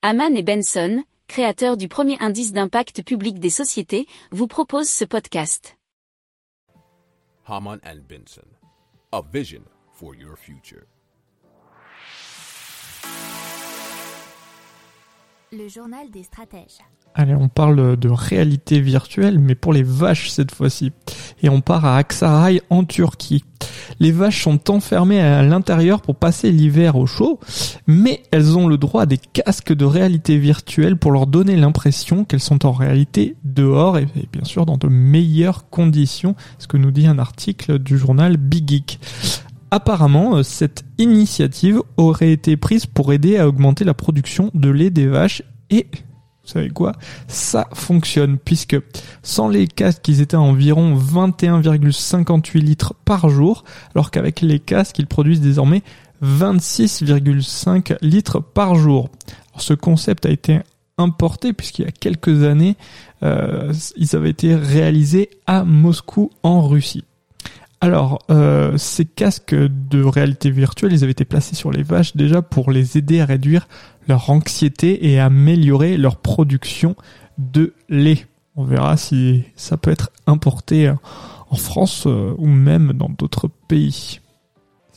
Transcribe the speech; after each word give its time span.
Haman 0.00 0.36
et 0.36 0.44
Benson, 0.44 1.02
créateurs 1.26 1.76
du 1.76 1.88
premier 1.88 2.16
indice 2.20 2.52
d'impact 2.52 3.02
public 3.02 3.40
des 3.40 3.50
sociétés, 3.50 4.06
vous 4.30 4.46
proposent 4.46 4.88
ce 4.88 5.04
podcast. 5.04 5.76
Haman 7.44 7.80
and 7.84 8.02
Benson, 8.08 8.46
a 9.10 9.20
vision 9.32 9.62
for 9.92 10.14
your 10.14 10.36
future. 10.38 10.84
Le 15.50 15.66
journal 15.66 16.08
des 16.12 16.22
stratèges. 16.22 16.78
Allez, 17.14 17.34
on 17.34 17.48
parle 17.48 17.96
de 17.96 18.08
réalité 18.08 18.80
virtuelle, 18.80 19.40
mais 19.40 19.56
pour 19.56 19.72
les 19.72 19.82
vaches 19.82 20.30
cette 20.30 20.54
fois-ci. 20.54 20.92
Et 21.42 21.48
on 21.48 21.60
part 21.60 21.84
à 21.84 21.96
Aksaray 21.96 22.60
en 22.70 22.84
Turquie. 22.84 23.44
Les 24.00 24.12
vaches 24.12 24.42
sont 24.42 24.70
enfermées 24.70 25.20
à 25.20 25.42
l'intérieur 25.42 26.00
pour 26.00 26.16
passer 26.16 26.50
l'hiver 26.50 26.96
au 26.96 27.06
chaud, 27.06 27.40
mais 27.86 28.22
elles 28.30 28.56
ont 28.56 28.68
le 28.68 28.78
droit 28.78 29.02
à 29.02 29.06
des 29.06 29.18
casques 29.18 29.72
de 29.72 29.84
réalité 29.84 30.38
virtuelle 30.38 30.96
pour 30.96 31.10
leur 31.10 31.26
donner 31.26 31.56
l'impression 31.56 32.24
qu'elles 32.24 32.40
sont 32.40 32.66
en 32.66 32.72
réalité 32.72 33.36
dehors 33.44 33.98
et, 33.98 34.06
bien 34.32 34.44
sûr 34.44 34.66
dans 34.66 34.76
de 34.76 34.88
meilleures 34.88 35.68
conditions, 35.70 36.34
ce 36.58 36.66
que 36.66 36.76
nous 36.76 36.90
dit 36.90 37.06
un 37.06 37.18
article 37.18 37.78
du 37.78 37.98
journal 37.98 38.36
Big 38.36 38.68
Geek. 38.68 39.00
Apparemment, 39.70 40.42
cette 40.42 40.84
initiative 40.96 41.82
aurait 41.96 42.32
été 42.32 42.56
prise 42.56 42.86
pour 42.86 43.12
aider 43.12 43.36
à 43.36 43.48
augmenter 43.48 43.84
la 43.84 43.94
production 43.94 44.50
de 44.54 44.70
lait 44.70 44.90
des 44.90 45.06
vaches 45.06 45.42
et 45.70 45.86
vous 46.48 46.54
savez 46.54 46.70
quoi? 46.70 46.92
Ça 47.26 47.68
fonctionne 47.74 48.38
puisque 48.38 48.76
sans 49.22 49.48
les 49.48 49.66
casques, 49.66 50.08
ils 50.08 50.22
étaient 50.22 50.36
à 50.36 50.40
environ 50.40 50.96
21,58 50.96 52.58
litres 52.60 52.94
par 53.04 53.28
jour, 53.28 53.64
alors 53.94 54.10
qu'avec 54.10 54.40
les 54.40 54.58
casques, 54.58 54.98
ils 54.98 55.06
produisent 55.06 55.42
désormais 55.42 55.82
26,5 56.22 57.98
litres 58.00 58.40
par 58.40 58.76
jour. 58.76 59.10
ce 59.58 59.74
concept 59.74 60.24
a 60.24 60.30
été 60.30 60.60
importé 60.96 61.52
puisqu'il 61.52 61.84
y 61.84 61.88
a 61.88 61.92
quelques 61.92 62.44
années, 62.44 62.76
euh, 63.22 63.74
ils 63.96 64.16
avaient 64.16 64.30
été 64.30 64.54
réalisés 64.54 65.28
à 65.46 65.64
Moscou 65.64 66.30
en 66.42 66.66
Russie. 66.66 67.04
Alors, 67.80 68.18
euh, 68.30 68.76
ces 68.76 69.04
casques 69.04 69.54
de 69.54 70.02
réalité 70.02 70.50
virtuelle, 70.50 70.92
ils 70.92 71.04
avaient 71.04 71.12
été 71.12 71.24
placés 71.24 71.54
sur 71.54 71.70
les 71.70 71.82
vaches 71.84 72.16
déjà 72.16 72.42
pour 72.42 72.72
les 72.72 72.98
aider 72.98 73.20
à 73.20 73.24
réduire 73.24 73.68
leur 74.08 74.30
anxiété 74.30 75.10
et 75.10 75.20
améliorer 75.20 75.96
leur 75.96 76.16
production 76.16 76.96
de 77.38 77.74
lait. 77.88 78.26
On 78.56 78.64
verra 78.64 78.96
si 78.96 79.44
ça 79.54 79.76
peut 79.76 79.92
être 79.92 80.10
importé 80.26 80.92
en 81.50 81.56
France 81.56 82.04
euh, 82.06 82.34
ou 82.38 82.46
même 82.46 82.92
dans 82.94 83.08
d'autres 83.08 83.48
pays. 83.68 84.20